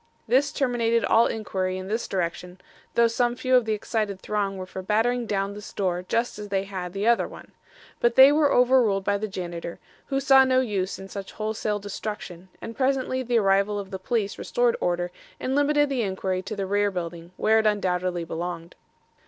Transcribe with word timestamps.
This 0.27 0.51
terminated 0.51 1.05
all 1.05 1.27
inquiry 1.27 1.77
in 1.77 1.87
this 1.87 2.07
direction, 2.07 2.59
though 2.95 3.05
some 3.07 3.35
few 3.35 3.55
of 3.55 3.65
the 3.65 3.73
excited 3.73 4.19
throng 4.19 4.57
were 4.57 4.65
for 4.65 4.81
battering 4.81 5.27
down 5.27 5.53
this 5.53 5.71
door 5.71 6.03
just 6.09 6.39
as 6.39 6.49
they 6.49 6.63
had 6.63 6.91
the 6.93 7.05
other 7.05 7.27
one. 7.27 7.51
But 7.99 8.15
they 8.15 8.31
were 8.31 8.51
overruled 8.51 9.03
by 9.03 9.19
the 9.19 9.27
janitor, 9.27 9.77
who 10.07 10.19
saw 10.19 10.43
no 10.43 10.59
use 10.59 10.97
in 10.97 11.07
such 11.07 11.33
wholesale 11.33 11.77
destruction, 11.77 12.49
and 12.61 12.75
presently 12.75 13.21
the 13.21 13.37
arrival 13.37 13.77
of 13.77 13.91
the 13.91 13.99
police 13.99 14.39
restored 14.39 14.75
order 14.81 15.11
and 15.39 15.53
limited 15.53 15.87
the 15.87 16.01
inquiry 16.01 16.41
to 16.41 16.55
the 16.55 16.65
rear 16.65 16.89
building, 16.89 17.31
where 17.37 17.59
it 17.59 17.67
undoubtedly 17.67 18.23
belonged. 18.23 18.73